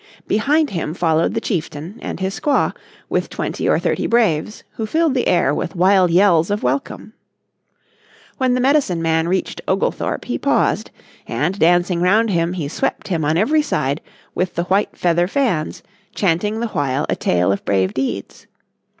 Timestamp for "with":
3.07-3.29, 5.53-5.75, 14.33-14.55